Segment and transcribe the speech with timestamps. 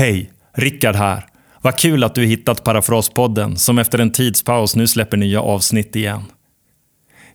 [0.00, 1.26] Hej, Rickard här.
[1.62, 6.22] Vad kul att du hittat Parafraspodden som efter en tidspaus nu släpper nya avsnitt igen.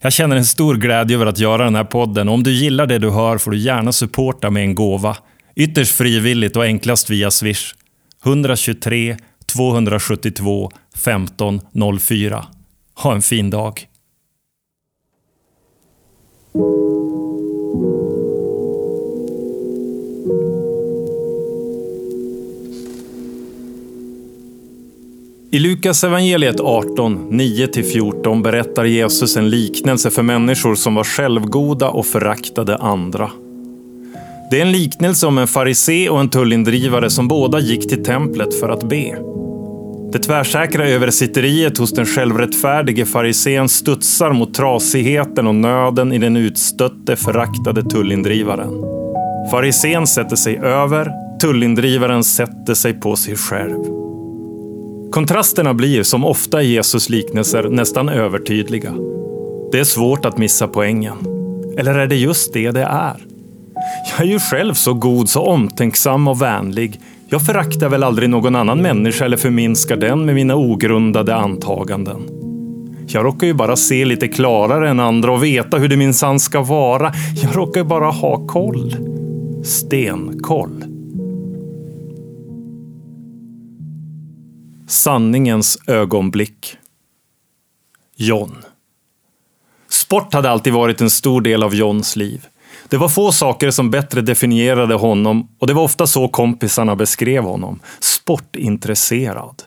[0.01, 2.85] Jag känner en stor glädje över att göra den här podden och om du gillar
[2.85, 5.17] det du hör får du gärna supporta med en gåva.
[5.55, 7.75] Ytterst frivilligt och enklast via Swish.
[8.25, 11.61] 123 272 15
[11.99, 12.45] 04.
[12.95, 13.87] Ha en fin dag.
[25.55, 32.05] I Lukas evangeliet 18, 9-14 berättar Jesus en liknelse för människor som var självgoda och
[32.05, 33.31] föraktade andra.
[34.51, 38.59] Det är en liknelse om en farisé och en tullindrivare som båda gick till templet
[38.59, 39.17] för att be.
[40.11, 47.15] Det tvärsäkra översitteriet hos den självrättfärdige farisén studsar mot trasigheten och nöden i den utstötte,
[47.15, 48.71] föraktade tullindrivaren.
[49.51, 54.04] Farisén sätter sig över, tullindrivaren sätter sig på sig själv.
[55.15, 58.93] Kontrasterna blir, som ofta i Jesus liknelser, nästan övertydliga.
[59.71, 61.15] Det är svårt att missa poängen.
[61.77, 63.25] Eller är det just det det är?
[64.11, 66.99] Jag är ju själv så god, så omtänksam och vänlig.
[67.29, 72.21] Jag föraktar väl aldrig någon annan människa eller förminskar den med mina ogrundade antaganden.
[73.07, 76.61] Jag råkar ju bara se lite klarare än andra och veta hur det minsann ska
[76.61, 77.13] vara.
[77.43, 78.95] Jag råkar ju bara ha koll.
[79.63, 80.94] Stenkoll.
[84.87, 86.77] Sanningens ögonblick.
[88.15, 88.55] John.
[89.89, 92.45] Sport hade alltid varit en stor del av Johns liv.
[92.89, 97.43] Det var få saker som bättre definierade honom och det var ofta så kompisarna beskrev
[97.43, 97.79] honom.
[97.99, 99.63] Sportintresserad.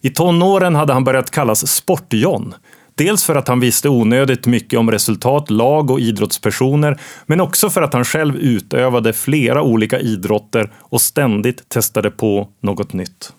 [0.00, 2.54] I tonåren hade han börjat kallas Sport-John.
[2.94, 7.82] Dels för att han visste onödigt mycket om resultat, lag och idrottspersoner, men också för
[7.82, 13.32] att han själv utövade flera olika idrotter och ständigt testade på något nytt.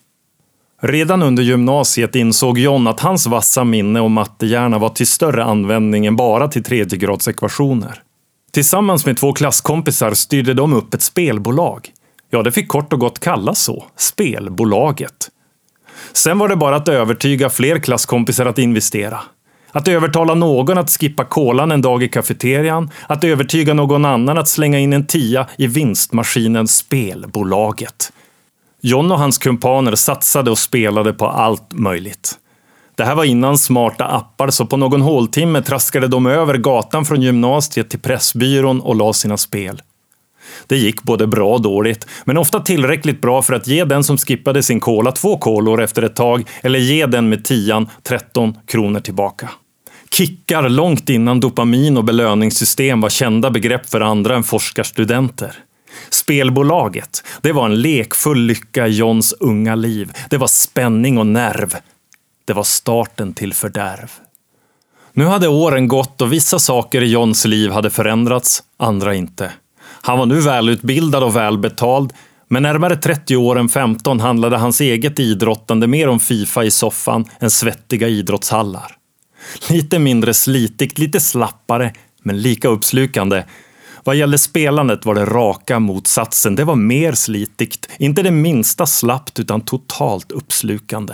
[0.86, 6.05] Redan under gymnasiet insåg John att hans vassa minne och mattehjärna var till större användning
[6.05, 8.02] än bara till tredjegradsekvationer.
[8.52, 11.89] Tillsammans med två klasskompisar styrde de upp ett spelbolag.
[12.30, 13.86] Ja, det fick kort och gott kallas så.
[13.98, 15.30] Spelbolaget.
[16.14, 19.20] Sen var det bara att övertyga fler klasskompisar att investera.
[19.72, 22.89] Att övertala någon att skippa kolan en dag i kafeterian.
[23.08, 28.11] Att övertyga någon annan att slänga in en tia i vinstmaskinen Spelbolaget.
[28.86, 32.39] John och hans kumpaner satsade och spelade på allt möjligt.
[32.95, 37.22] Det här var innan smarta appar, så på någon håltimme traskade de över gatan från
[37.22, 39.82] gymnasiet till Pressbyrån och la sina spel.
[40.67, 44.17] Det gick både bra och dåligt, men ofta tillräckligt bra för att ge den som
[44.17, 48.99] skippade sin kola två kolor efter ett tag, eller ge den med tian 13 kronor
[48.99, 49.49] tillbaka.
[50.11, 55.64] Kickar långt innan dopamin och belöningssystem var kända begrepp för andra än forskarstudenter.
[56.09, 60.11] Spelbolaget, det var en lekfull lycka i Johns unga liv.
[60.30, 61.76] Det var spänning och nerv.
[62.45, 64.11] Det var starten till fördärv.
[65.14, 69.52] Nu hade åren gått och vissa saker i Johns liv hade förändrats, andra inte.
[70.02, 72.14] Han var nu välutbildad och välbetald,
[72.48, 77.25] men närmare 30 år än 15 handlade hans eget idrottande mer om Fifa i soffan
[77.39, 78.98] än svettiga idrottshallar.
[79.70, 81.93] Lite mindre slitigt, lite slappare,
[82.23, 83.43] men lika uppslukande
[84.03, 86.55] vad gällde spelandet var det raka motsatsen.
[86.55, 91.14] Det var mer slitigt, inte det minsta slappt utan totalt uppslukande.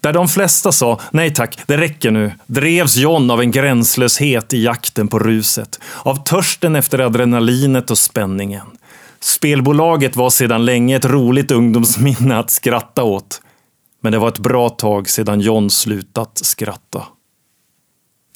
[0.00, 4.64] Där de flesta sa nej tack, det räcker nu, drevs John av en gränslöshet i
[4.64, 5.80] jakten på ruset.
[6.02, 8.66] Av törsten efter adrenalinet och spänningen.
[9.20, 13.40] Spelbolaget var sedan länge ett roligt ungdomsminne att skratta åt.
[14.00, 17.02] Men det var ett bra tag sedan John slutat skratta.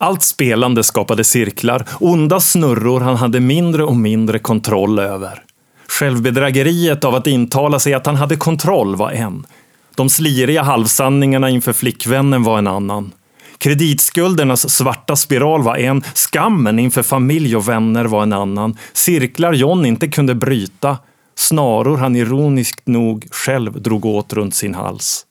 [0.02, 5.42] Allt spelande skapade cirklar, onda snurror han hade mindre och mindre kontroll över.
[5.88, 9.46] Självbedrägeriet av att intala sig att han hade kontroll var en.
[9.94, 13.12] De sliriga halvsanningarna inför flickvännen var en annan.
[13.58, 18.76] Kreditskuldernas svarta spiral var en, skammen inför familj och vänner var en annan.
[18.92, 20.98] Cirklar John inte kunde bryta,
[21.36, 25.26] snaror han ironiskt nog själv drog åt runt sin hals.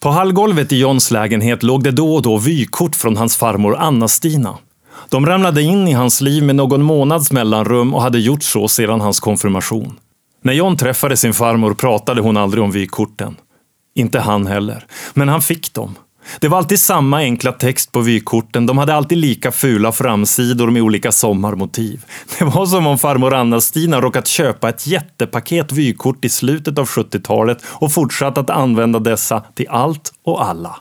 [0.00, 4.58] På hallgolvet i Johns lägenhet låg det då och då vykort från hans farmor Anna-Stina.
[5.08, 9.00] De ramlade in i hans liv med någon månads mellanrum och hade gjort så sedan
[9.00, 9.98] hans konfirmation.
[10.42, 13.36] När John träffade sin farmor pratade hon aldrig om vykorten.
[13.94, 14.86] Inte han heller.
[15.14, 15.94] Men han fick dem.
[16.40, 18.66] Det var alltid samma enkla text på vykorten.
[18.66, 22.04] De hade alltid lika fula framsidor med olika sommarmotiv.
[22.38, 27.58] Det var som om farmor Anna-Stina råkat köpa ett jättepaket vykort i slutet av 70-talet
[27.66, 30.76] och fortsatt att använda dessa till allt och alla.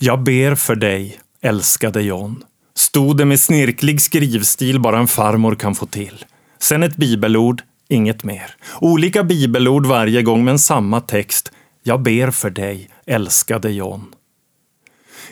[0.00, 2.44] Jag ber för dig, älskade John.
[2.76, 6.24] Stod det med snirklig skrivstil bara en farmor kan få till.
[6.58, 8.54] Sen ett bibelord, inget mer.
[8.80, 11.52] Olika bibelord varje gång, men samma text.
[11.82, 14.14] Jag ber för dig, älskade John.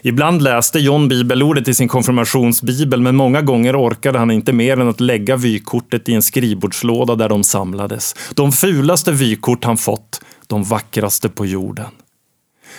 [0.05, 4.89] Ibland läste John bibelordet i sin konfirmationsbibel, men många gånger orkade han inte mer än
[4.89, 8.15] att lägga vykortet i en skrivbordslåda där de samlades.
[8.35, 11.87] De fulaste vykort han fått, de vackraste på jorden.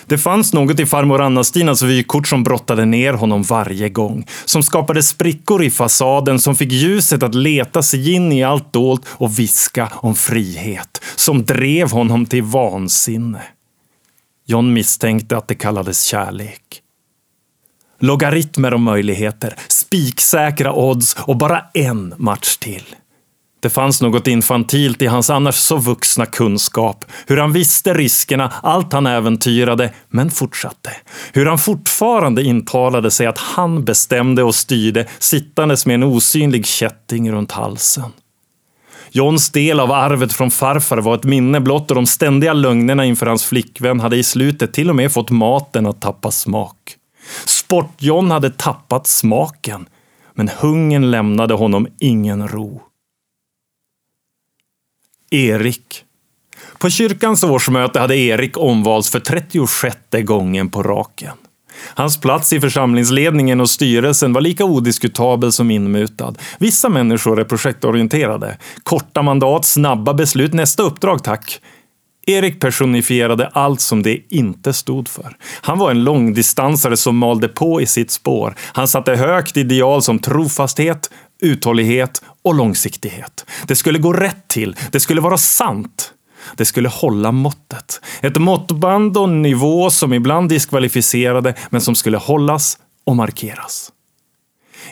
[0.06, 4.28] Det fanns något i farmor Anna-Stinas vykort som brottade ner honom varje gång.
[4.46, 9.06] Som skapade sprickor i fasaden, som fick ljuset att leta sig in i allt dolt
[9.10, 11.02] och viska om frihet.
[11.16, 13.42] Som drev honom till vansinne.
[14.46, 16.82] John misstänkte att det kallades kärlek.
[18.04, 22.84] Logaritmer och möjligheter, spiksäkra odds och bara en match till.
[23.60, 27.06] Det fanns något infantilt i hans annars så vuxna kunskap.
[27.28, 30.92] Hur han visste riskerna, allt han äventyrade, men fortsatte.
[31.34, 37.32] Hur han fortfarande intalade sig att han bestämde och styrde sittandes med en osynlig kätting
[37.32, 38.12] runt halsen.
[39.12, 43.26] Johns del av arvet från farfar var ett minne blott och de ständiga lögnerna inför
[43.26, 46.98] hans flickvän hade i slutet till och med fått maten att tappa smak.
[47.74, 49.86] Sport-John hade tappat smaken,
[50.34, 52.81] men hungern lämnade honom ingen ro.
[55.31, 56.04] Erik.
[56.78, 61.38] På kyrkans årsmöte hade Erik omvalts för 36 gången på raken.
[61.96, 66.38] Hans plats i församlingsledningen och styrelsen var lika odiskutabel som inmutad.
[66.60, 68.58] Vissa människor är projektorienterade.
[68.84, 71.62] Korta mandat, snabba beslut, nästa uppdrag tack.
[72.28, 75.38] Erik personifierade allt som det inte stod för.
[75.62, 78.56] Han var en långdistansare som malde på i sitt spår.
[78.60, 81.10] Han satte högt ideal som trofasthet,
[81.42, 83.46] uthållighet och långsiktighet.
[83.68, 84.75] Det skulle gå rätt till.
[84.92, 86.14] Det skulle vara sant.
[86.56, 88.02] Det skulle hålla måttet.
[88.22, 93.92] Ett måttband och en nivå som ibland diskvalificerade, men som skulle hållas och markeras.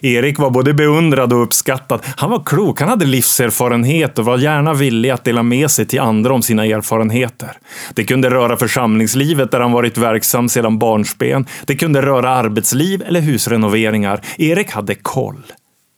[0.02, 2.02] Erik var både beundrad och uppskattad.
[2.18, 6.00] Han var klok, han hade livserfarenhet och var gärna villig att dela med sig till
[6.00, 7.58] andra om sina erfarenheter.
[7.94, 11.46] Det kunde röra församlingslivet där han varit verksam sedan barnsben.
[11.66, 14.22] Det kunde röra arbetsliv eller husrenoveringar.
[14.38, 15.44] Erik hade koll.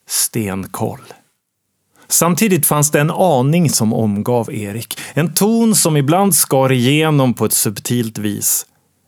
[0.10, 1.00] Stenkoll.
[2.08, 5.00] Samtidigt fanns det en aning som omgav Erik.
[5.14, 8.66] En ton som ibland skar igenom på ett subtilt vis.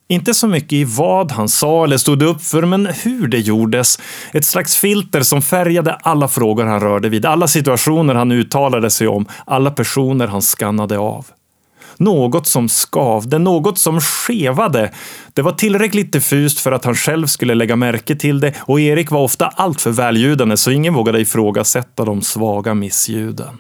[0.08, 4.00] Inte så mycket i vad han sa eller stod upp för, men hur det gjordes.
[4.34, 9.08] Ett slags filter som färgade alla frågor han rörde vid, alla situationer han uttalade sig
[9.08, 11.26] om, alla personer han skannade av.
[11.98, 14.92] Något som skavde, något som skevade.
[15.34, 19.12] Det var tillräckligt diffust för att han själv skulle lägga märke till det och Erik
[19.12, 23.58] var ofta alltför väljudande så ingen vågade ifrågasätta de svaga missljuden.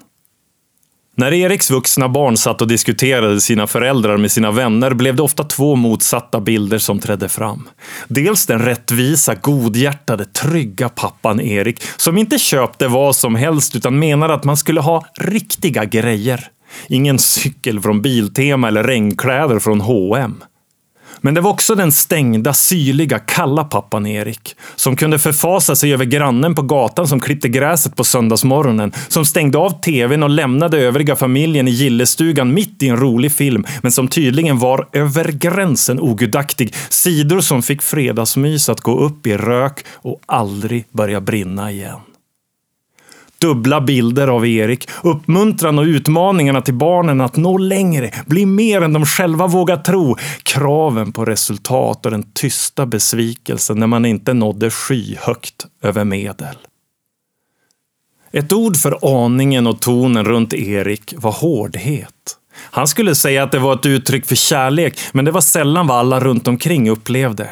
[1.18, 5.44] När Eriks vuxna barn satt och diskuterade sina föräldrar med sina vänner blev det ofta
[5.44, 7.70] två motsatta bilder som trädde fram.
[8.08, 14.34] Dels den rättvisa, godhjärtade, trygga pappan Erik som inte köpte vad som helst utan menade
[14.34, 16.48] att man skulle ha riktiga grejer.
[16.88, 20.44] Ingen cykel från Biltema eller regnkläder från H&M.
[21.26, 24.56] Men det var också den stängda, syrliga, kalla pappan Erik.
[24.76, 28.92] Som kunde förfasa sig över grannen på gatan som klippte gräset på söndagsmorgonen.
[29.08, 33.66] Som stängde av tvn och lämnade övriga familjen i gillestugan mitt i en rolig film.
[33.82, 36.74] Men som tydligen var över gränsen ogudaktig.
[36.90, 42.00] Sidor som fick fredagsmys att gå upp i rök och aldrig börja brinna igen
[43.46, 48.94] dubbla bilder av Erik, uppmuntran och utmaningarna till barnen att nå längre, bli mer än
[48.94, 54.70] de själva vågar tro, kraven på resultat och den tysta besvikelsen när man inte nådde
[54.70, 56.56] skyhögt över medel.
[58.32, 62.38] Ett ord för aningen och tonen runt Erik var hårdhet.
[62.56, 65.98] Han skulle säga att det var ett uttryck för kärlek, men det var sällan vad
[65.98, 67.50] alla runt omkring upplevde.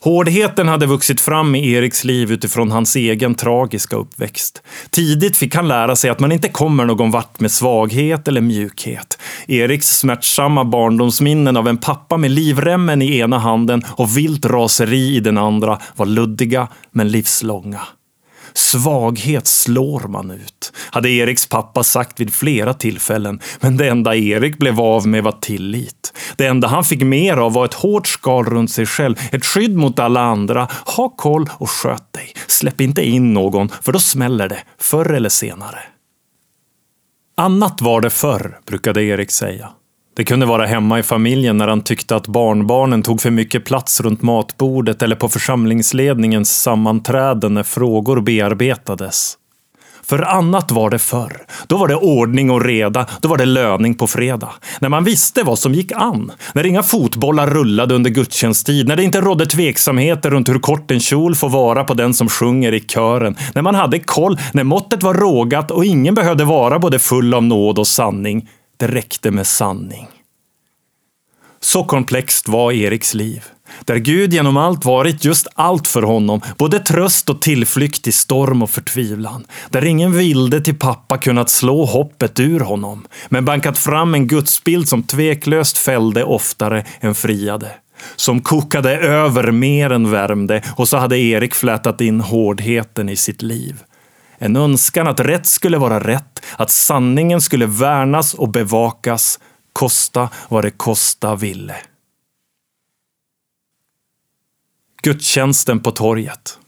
[0.00, 4.62] Hårdheten hade vuxit fram i Eriks liv utifrån hans egen tragiska uppväxt.
[4.90, 9.18] Tidigt fick han lära sig att man inte kommer någon vart med svaghet eller mjukhet.
[9.46, 15.20] Eriks smärtsamma barndomsminnen av en pappa med livremmen i ena handen och vilt raseri i
[15.20, 17.80] den andra var luddiga men livslånga.
[18.54, 23.40] Svaghet slår man ut, hade Eriks pappa sagt vid flera tillfällen.
[23.60, 26.12] Men det enda Erik blev av med var tillit.
[26.36, 29.76] Det enda han fick mer av var ett hårt skal runt sig själv, ett skydd
[29.76, 30.68] mot alla andra.
[30.96, 32.34] Ha koll och sköt dig.
[32.46, 35.78] Släpp inte in någon, för då smäller det, förr eller senare.
[37.36, 39.70] Annat var det förr, brukade Erik säga.
[40.16, 44.00] Det kunde vara hemma i familjen när han tyckte att barnbarnen tog för mycket plats
[44.00, 49.36] runt matbordet eller på församlingsledningens sammanträden när frågor bearbetades.
[50.04, 51.46] För annat var det förr.
[51.66, 54.50] Då var det ordning och reda, då var det löning på fredag.
[54.80, 56.32] När man visste vad som gick an.
[56.54, 58.88] När inga fotbollar rullade under gudstjänsttid.
[58.88, 62.28] När det inte rådde tveksamheter runt hur kort en kjol får vara på den som
[62.28, 63.36] sjunger i kören.
[63.54, 67.42] När man hade koll, när måttet var rågat och ingen behövde vara både full av
[67.42, 68.48] nåd och sanning.
[68.82, 70.08] Det räckte med sanning.
[71.60, 73.44] Så komplext var Eriks liv.
[73.84, 78.62] Där Gud genom allt varit just allt för honom, både tröst och tillflykt i storm
[78.62, 79.44] och förtvivlan.
[79.70, 84.88] Där ingen vilde till pappa kunnat slå hoppet ur honom, men bankat fram en gudsbild
[84.88, 87.70] som tveklöst fällde oftare än friade.
[88.16, 93.42] Som kokade över mer än värmde och så hade Erik flätat in hårdheten i sitt
[93.42, 93.82] liv.
[94.38, 99.38] En önskan att rätt skulle vara rätt, att sanningen skulle värnas och bevakas,
[99.72, 101.76] kosta vad det kosta ville.
[105.02, 106.58] Gudstjänsten på torget.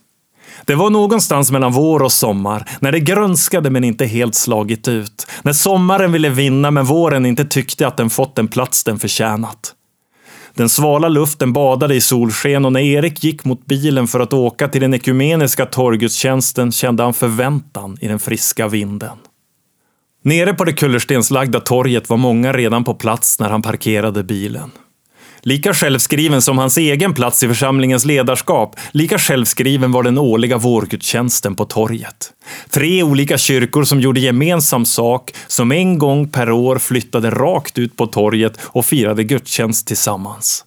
[0.64, 5.26] Det var någonstans mellan vår och sommar, när det grönskade men inte helt slagit ut.
[5.43, 9.75] När sommaren ville vinna men våren inte tyckte att den fått den plats den förtjänat.
[10.54, 14.69] Den svala luften badade i solsken och när Erik gick mot bilen för att åka
[14.69, 19.19] till den ekumeniska torggudstjänsten kände han förväntan i den friska vinden.
[20.26, 24.71] Nere på det kullerstenslagda torget var många redan på plats när han parkerade bilen.
[25.40, 31.57] Lika självskriven som hans egen plats i församlingens ledarskap, lika självskriven var den årliga vårgudstjänsten
[31.57, 32.33] på torget.
[32.71, 37.97] Tre olika kyrkor som gjorde gemensam sak, som en gång per år flyttade rakt ut
[37.97, 40.64] på torget och firade gudstjänst tillsammans.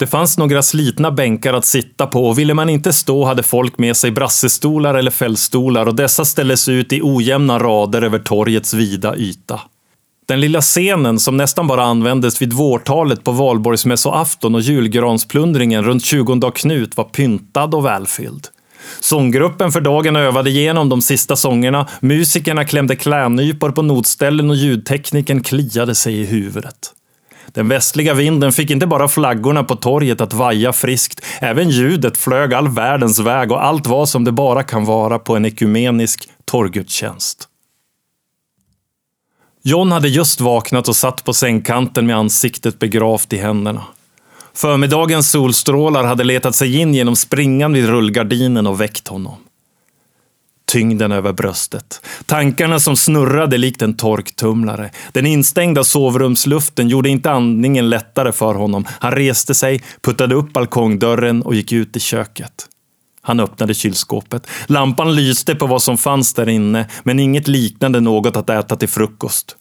[0.00, 3.78] Det fanns några slitna bänkar att sitta på och ville man inte stå hade folk
[3.78, 9.16] med sig brassestolar eller fällstolar och dessa ställdes ut i ojämna rader över torgets vida
[9.16, 9.60] yta.
[10.28, 16.34] Den lilla scenen som nästan bara användes vid vårtalet på valborgsmässoafton och julgransplundringen runt 20
[16.34, 18.46] dag Knut var pyntad och välfylld.
[19.00, 25.42] Sånggruppen för dagen övade igenom de sista sångerna, musikerna klämde klädnypor på notställen och ljudtekniken
[25.42, 26.94] kliade sig i huvudet.
[27.54, 32.54] Den västliga vinden fick inte bara flaggorna på torget att vaja friskt, även ljudet flög
[32.54, 37.48] all världens väg och allt var som det bara kan vara på en ekumenisk torrgudstjänst.
[39.62, 43.82] John hade just vaknat och satt på sängkanten med ansiktet begravt i händerna.
[44.54, 49.36] Förmiddagens solstrålar hade letat sig in genom springan vid rullgardinen och väckt honom.
[50.70, 54.90] Tyngden över bröstet, tankarna som snurrade likt en torktumlare.
[55.12, 58.84] Den instängda sovrumsluften gjorde inte andningen lättare för honom.
[58.88, 62.52] Han reste sig, puttade upp balkongdörren och gick ut i köket.
[63.22, 64.46] Han öppnade kylskåpet.
[64.66, 68.88] Lampan lyste på vad som fanns där inne, men inget liknande något att äta till
[68.88, 69.56] frukost.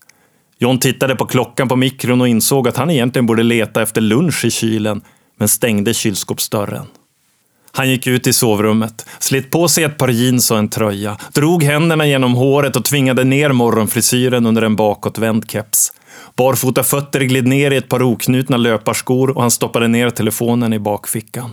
[0.60, 4.46] John tittade på klockan på mikron och insåg att han egentligen borde leta efter lunch
[4.46, 5.02] i kylen,
[5.38, 6.86] men stängde kylskåpsdörren.
[7.72, 11.64] Han gick ut i sovrummet, slet på sig ett par jeans och en tröja, drog
[11.64, 15.92] händerna genom håret och tvingade ner morgonfrisyren under en bakåtvänd keps.
[16.36, 20.80] Barfota fötter gled ner i ett par oknutna löparskor och han stoppade ner telefonen i
[20.80, 21.52] bakfickan.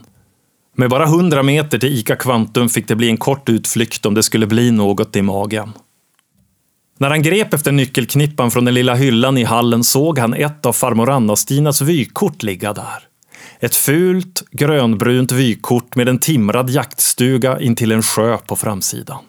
[0.76, 4.23] Med bara hundra meter till ICA Kvantum fick det bli en kort utflykt om det
[4.23, 5.73] skulle bli något i magen.
[6.99, 10.73] När han grep efter nyckelknippan från den lilla hyllan i hallen såg han ett av
[10.73, 13.08] farmor Anna-Stinas vykort ligga där.
[13.60, 19.24] Ett fult, grönbrunt vykort med en timrad jaktstuga intill en sjö på framsidan.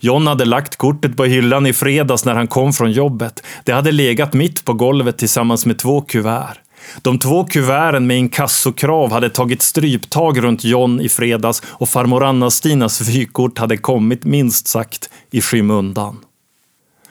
[0.00, 3.42] John hade lagt kortet på hyllan i fredags när han kom från jobbet.
[3.64, 6.58] Det hade legat mitt på golvet tillsammans med två kuvert.
[7.02, 13.00] De två kuverten med inkassokrav hade tagit stryptag runt John i fredags och farmor Anna-Stinas
[13.08, 16.16] vykort hade kommit minst sagt i skymundan.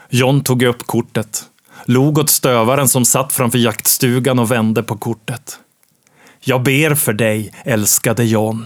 [0.10, 1.44] John tog upp kortet,
[1.86, 5.60] log åt stövaren som satt framför jaktstugan och vände på kortet.
[6.48, 8.66] Jag ber för dig, älskade John.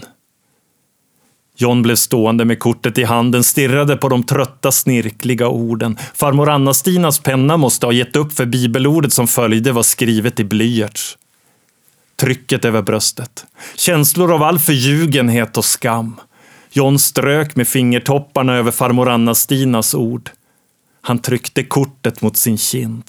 [1.56, 5.98] John blev stående med kortet i handen, stirrade på de trötta, snirkliga orden.
[6.14, 11.18] Farmor Anna-Stinas penna måste ha gett upp för bibelordet som följde var skrivet i blyerts.
[12.16, 13.46] Trycket över bröstet.
[13.76, 16.20] Känslor av all förljugenhet och skam.
[16.72, 20.30] John strök med fingertopparna över farmor Anna-Stinas ord.
[21.00, 23.04] Han tryckte kortet mot sin kind.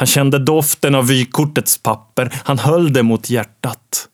[0.00, 2.40] Han kände doften av vykortets papper.
[2.44, 4.08] Han höll det mot hjärtat.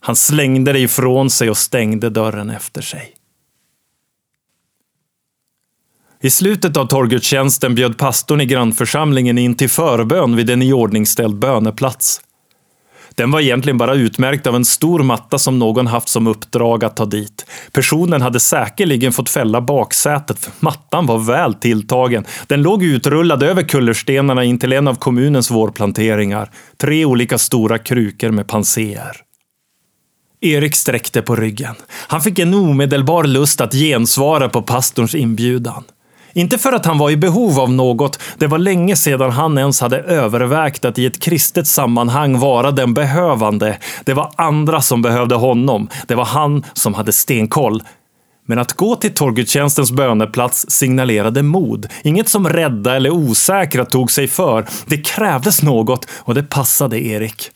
[0.00, 3.14] Han slängde det ifrån sig och stängde dörren efter sig.
[6.20, 12.20] I slutet av torggudstjänsten bjöd pastorn i grannförsamlingen in till förbön vid en iordningställd böneplats.
[13.14, 16.96] Den var egentligen bara utmärkt av en stor matta som någon haft som uppdrag att
[16.96, 17.46] ta dit.
[17.72, 22.24] Personen hade säkerligen fått fälla baksätet, för mattan var väl tilltagen.
[22.46, 26.50] Den låg utrullad över kullerstenarna in till en av kommunens vårplanteringar.
[26.76, 29.16] Tre olika stora krukor med panséer.
[30.40, 31.74] Erik sträckte på ryggen.
[31.90, 35.84] Han fick en omedelbar lust att gensvara på pastorns inbjudan.
[36.34, 39.80] Inte för att han var i behov av något, det var länge sedan han ens
[39.80, 43.78] hade övervägt att i ett kristet sammanhang vara den behövande.
[44.04, 45.88] Det var andra som behövde honom.
[46.06, 47.82] Det var han som hade stenkoll.
[48.46, 51.86] Men att gå till torggudstjänstens böneplats signalerade mod.
[52.02, 54.66] Inget som rädda eller osäkra tog sig för.
[54.86, 57.50] Det krävdes något och det passade Erik.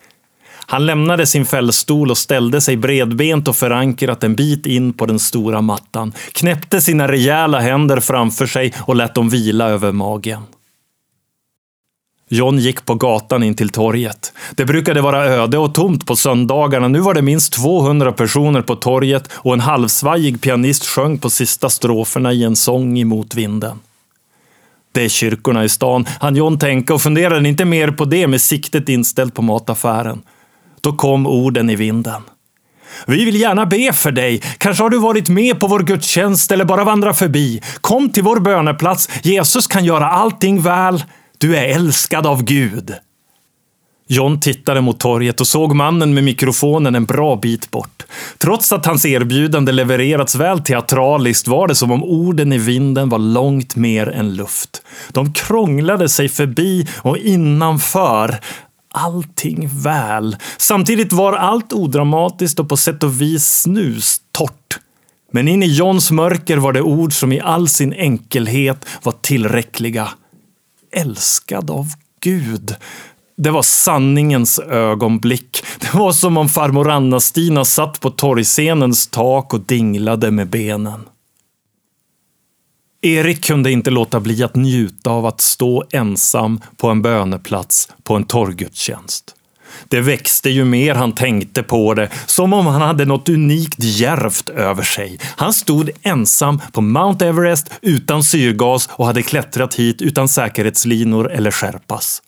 [0.70, 5.18] Han lämnade sin fällstol och ställde sig bredbent och förankrat en bit in på den
[5.18, 10.42] stora mattan, knäppte sina rejäla händer framför sig och lät dem vila över magen.
[12.28, 14.32] John gick på gatan in till torget.
[14.56, 16.88] Det brukade vara öde och tomt på söndagarna.
[16.88, 21.70] Nu var det minst 200 personer på torget och en halvsvajig pianist sjöng på sista
[21.70, 23.78] stroferna i en sång emot vinden.
[24.92, 28.40] Det är kyrkorna i stan, han John tänka och funderade inte mer på det med
[28.40, 30.22] siktet inställt på mataffären.
[30.80, 32.22] Då kom orden i vinden.
[33.06, 34.42] Vi vill gärna be för dig.
[34.58, 37.62] Kanske har du varit med på vår gudstjänst eller bara vandrat förbi.
[37.80, 39.08] Kom till vår böneplats.
[39.22, 41.04] Jesus kan göra allting väl.
[41.38, 42.94] Du är älskad av Gud.
[44.10, 48.02] John tittade mot torget och såg mannen med mikrofonen en bra bit bort.
[48.38, 53.18] Trots att hans erbjudande levererats väl teatraliskt var det som om orden i vinden var
[53.18, 54.82] långt mer än luft.
[55.12, 58.38] De krånglade sig förbi och innanför
[59.04, 60.36] allting väl.
[60.56, 64.78] Samtidigt var allt odramatiskt och på sätt och vis snustort.
[65.32, 70.08] Men in i Johns mörker var det ord som i all sin enkelhet var tillräckliga.
[70.92, 71.86] Älskad av
[72.20, 72.74] Gud.
[73.36, 75.64] Det var sanningens ögonblick.
[75.80, 81.00] Det var som om farmor Anna-Stina satt på torgscenens tak och dinglade med benen.
[83.02, 88.16] Erik kunde inte låta bli att njuta av att stå ensam på en böneplats på
[88.16, 89.34] en torrgudstjänst.
[89.88, 94.48] Det växte ju mer han tänkte på det, som om han hade något unikt järvt
[94.48, 95.18] över sig.
[95.36, 101.50] Han stod ensam på Mount Everest utan syrgas och hade klättrat hit utan säkerhetslinor eller
[101.50, 102.22] skärpas.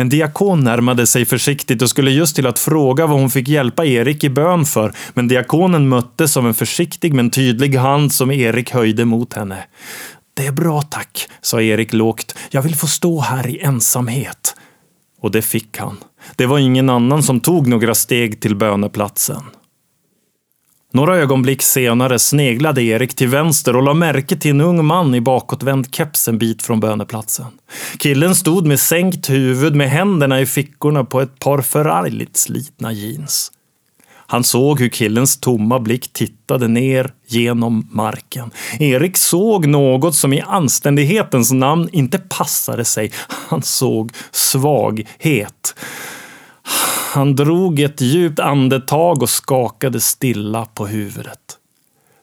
[0.00, 3.84] En diakon närmade sig försiktigt och skulle just till att fråga vad hon fick hjälpa
[3.84, 8.70] Erik i bön för, men diakonen möttes av en försiktig men tydlig hand som Erik
[8.70, 9.64] höjde mot henne.
[10.34, 12.34] Det är bra tack, sa Erik lågt.
[12.50, 14.56] Jag vill få stå här i ensamhet.
[15.20, 15.96] Och det fick han.
[16.36, 19.42] Det var ingen annan som tog några steg till böneplatsen.
[20.92, 25.20] Några ögonblick senare sneglade Erik till vänster och la märke till en ung man i
[25.20, 27.46] bakåtvänd keps en bit från böneplatsen.
[27.98, 33.52] Killen stod med sänkt huvud med händerna i fickorna på ett par förargligt slitna jeans.
[34.30, 38.50] Han såg hur killens tomma blick tittade ner genom marken.
[38.78, 43.12] Erik såg något som i anständighetens namn inte passade sig.
[43.28, 45.74] Han såg svaghet.
[47.12, 51.58] Han drog ett djupt andetag och skakade stilla på huvudet.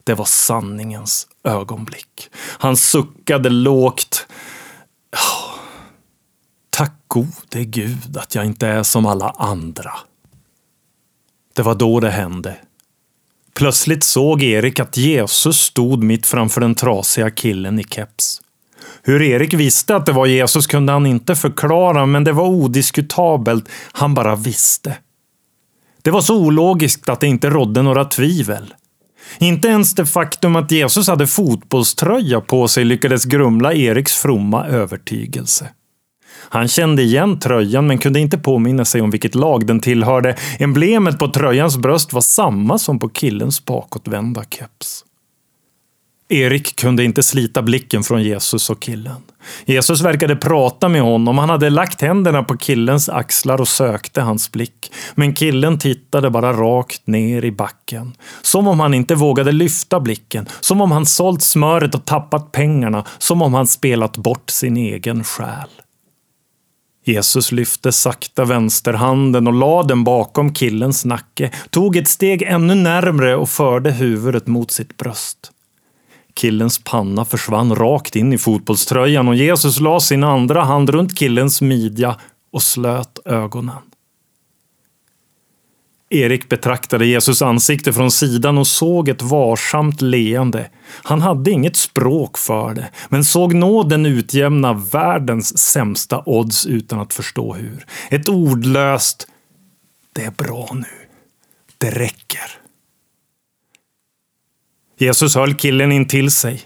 [0.03, 2.29] Det var sanningens ögonblick.
[2.35, 4.27] Han suckade lågt.
[6.69, 9.93] Tack gode Gud att jag inte är som alla andra.
[11.55, 12.57] Det var då det hände.
[13.53, 18.41] Plötsligt såg Erik att Jesus stod mitt framför den trasiga killen i keps.
[19.03, 23.69] Hur Erik visste att det var Jesus kunde han inte förklara, men det var odiskutabelt.
[23.91, 24.97] Han bara visste.
[26.01, 28.73] Det var så ologiskt att det inte rådde några tvivel.
[29.39, 35.69] Inte ens det faktum att Jesus hade fotbollströja på sig lyckades grumla Eriks fromma övertygelse.
[36.49, 40.35] Han kände igen tröjan men kunde inte påminna sig om vilket lag den tillhörde.
[40.59, 45.03] Emblemet på tröjans bröst var samma som på killens bakåtvända keps.
[46.29, 49.21] Erik kunde inte slita blicken från Jesus och killen.
[49.65, 51.37] Jesus verkade prata med honom.
[51.37, 54.91] Han hade lagt händerna på killens axlar och sökte hans blick.
[55.15, 58.13] Men killen tittade bara rakt ner i backen.
[58.41, 60.47] Som om han inte vågade lyfta blicken.
[60.59, 63.05] Som om han sålt smöret och tappat pengarna.
[63.17, 65.69] Som om han spelat bort sin egen själ.
[67.05, 73.35] Jesus lyfte sakta vänsterhanden och lade den bakom killens nacke, tog ett steg ännu närmre
[73.35, 75.51] och förde huvudet mot sitt bröst.
[76.37, 81.61] Killens panna försvann rakt in i fotbollströjan och Jesus la sin andra hand runt killens
[81.61, 82.15] midja
[82.51, 83.81] och slöt ögonen.
[86.09, 90.69] Erik betraktade Jesus ansikte från sidan och såg ett varsamt leende.
[91.03, 97.13] Han hade inget språk för det, men såg nåden utjämna världens sämsta odds utan att
[97.13, 97.85] förstå hur.
[98.09, 99.27] Ett ordlöst
[100.13, 101.07] “Det är bra nu.
[101.77, 102.66] Det räcker”.
[104.97, 106.61] Jesus höll killen in till sig.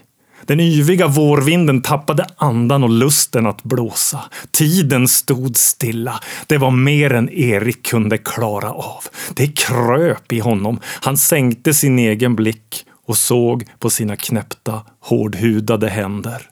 [0.46, 4.20] Den yviga vårvinden tappade andan och lusten att blåsa.
[4.50, 6.20] Tiden stod stilla.
[6.46, 9.04] Det var mer än Erik kunde klara av.
[9.34, 10.80] Det kröp i honom.
[10.84, 16.48] Han sänkte sin egen blick och såg på sina knäppta, hårdhudade händer.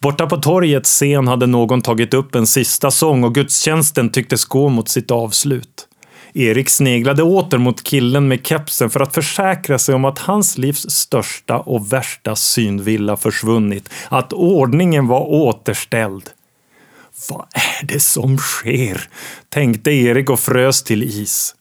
[0.00, 4.68] Borta på torgets scen hade någon tagit upp en sista sång och gudstjänsten tycktes gå
[4.68, 5.88] mot sitt avslut.
[6.34, 10.90] Erik sneglade åter mot killen med kepsen för att försäkra sig om att hans livs
[10.90, 13.88] största och värsta synvilla försvunnit.
[14.08, 16.30] Att ordningen var återställd.
[17.28, 19.08] Vad är det som sker?
[19.48, 21.54] tänkte Erik och frös till is.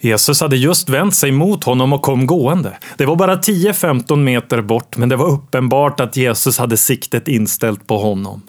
[0.00, 2.78] Jesus hade just vänt sig mot honom och kom gående.
[2.96, 7.86] Det var bara 10-15 meter bort, men det var uppenbart att Jesus hade siktet inställt
[7.86, 8.42] på honom.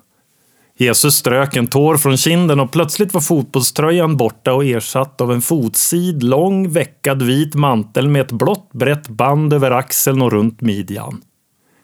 [0.78, 5.42] Jesus strök en tår från kinden och plötsligt var fotbollströjan borta och ersatt av en
[5.42, 11.22] fotsid, lång, veckad vit mantel med ett blått brett band över axeln och runt midjan.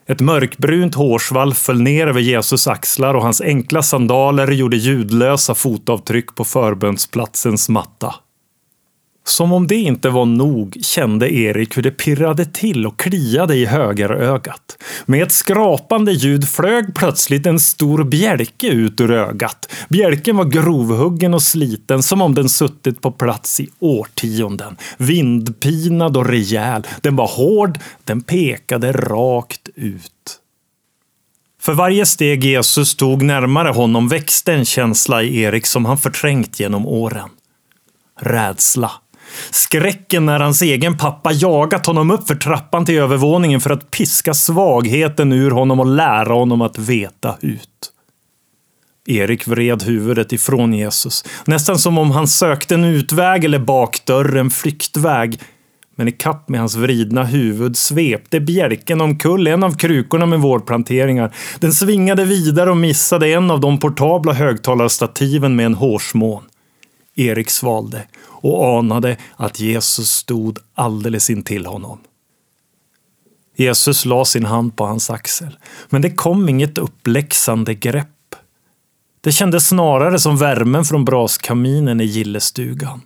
[0.08, 6.36] Ett mörkbrunt hårsvall föll ner över Jesus axlar och hans enkla sandaler gjorde ljudlösa fotavtryck
[6.36, 8.16] på förbönsplatsens matta.
[9.24, 13.66] Som om det inte var nog kände Erik hur det pirrade till och kliade i
[13.66, 14.78] högerögat.
[15.06, 19.74] Med ett skrapande ljud flög plötsligt en stor bjälke ut ur ögat.
[19.90, 24.78] Bjälken var grovhuggen och sliten som om den suttit på plats i årtionden.
[24.98, 26.88] Vindpinad och rejäl.
[27.02, 30.38] Den var hård, den pekade rakt ut.
[31.62, 36.60] För varje steg Jesus tog närmare honom växte en känsla i Erik som han förträngt
[36.60, 37.30] genom åren.
[38.20, 38.92] Rädsla.
[39.52, 44.34] Skräcken när hans egen pappa jagat honom upp för trappan till övervåningen för att piska
[44.34, 47.91] svagheten ur honom och lära honom att veta ut.
[49.06, 54.50] Erik vred huvudet ifrån Jesus, nästan som om han sökte en utväg eller bakdörr, en
[54.50, 55.39] flyktväg.
[55.96, 61.34] Men i kapp med hans vridna huvud svepte bjälken omkull en av krukorna med vårplanteringar.
[61.60, 66.44] Den svingade vidare och missade en av de portabla högtalarstativen med en hårsmån.
[67.15, 72.00] Erik svalde och anade att Jesus stod alldeles intill honom.
[73.56, 75.58] Jesus la sin hand på hans axel,
[75.89, 78.08] men det kom inget uppläxande grepp.
[79.21, 83.02] Det kändes snarare som värmen från braskaminen i gillestugan.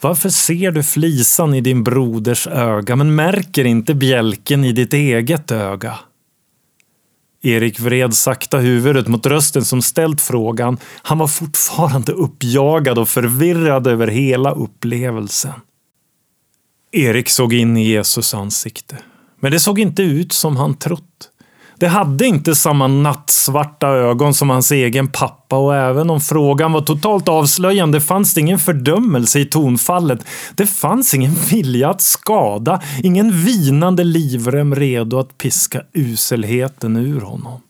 [0.00, 5.50] Varför ser du flisan i din broders öga men märker inte bjälken i ditt eget
[5.50, 5.98] öga?
[7.44, 10.78] Erik vred sakta huvudet mot rösten som ställt frågan.
[11.02, 15.52] Han var fortfarande uppjagad och förvirrad över hela upplevelsen.
[16.92, 18.98] Erik såg in i Jesus ansikte.
[19.40, 21.30] Men det såg inte ut som han trott.
[21.78, 26.80] Det hade inte samma nattsvarta ögon som hans egen pappa och även om frågan var
[26.80, 30.26] totalt avslöjande fanns det ingen fördömelse i tonfallet.
[30.54, 37.60] Det fanns ingen vilja att skada, ingen vinande livrem redo att piska uselheten ur honom.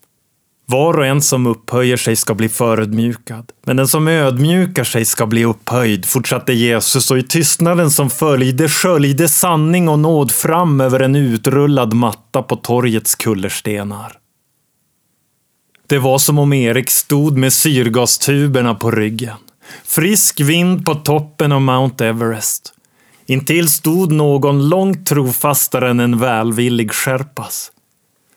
[0.67, 5.27] Var och en som upphöjer sig ska bli förödmjukad, men den som ödmjukar sig ska
[5.27, 11.01] bli upphöjd, fortsatte Jesus och i tystnaden som följde sköljde sanning och nåd fram över
[11.01, 14.19] en utrullad matta på torgets kullerstenar.
[15.87, 19.37] Det var som om Erik stod med syrgastuberna på ryggen.
[19.85, 22.73] Frisk vind på toppen av Mount Everest.
[23.27, 27.71] Intill stod någon långt trofastare än en välvillig sherpas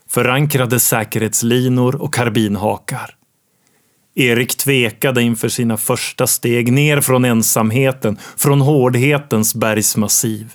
[0.10, 3.16] förankrade säkerhetslinor och karbinhakar.
[4.16, 10.54] Erik tvekade inför sina första steg ner från ensamheten, från hårdhetens bergsmassiv.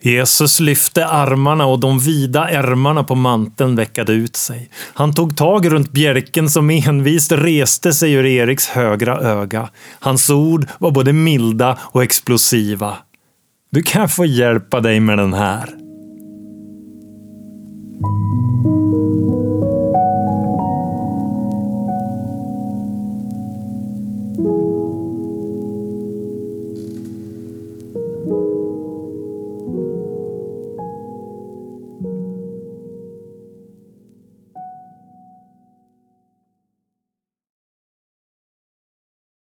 [0.00, 4.70] Jesus lyfte armarna och de vida ärmarna på manteln veckade ut sig.
[4.94, 9.68] Han tog tag runt bjälken som envist reste sig ur Eriks högra öga.
[10.00, 12.96] Hans ord var både milda och explosiva.
[13.70, 15.85] Du kan få hjälpa dig med den här.
[18.06, 18.75] Thank you.